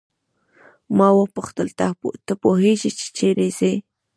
[0.97, 1.67] ما وپوښتل
[2.29, 3.73] ته پوهیږې چې چیرې ځې.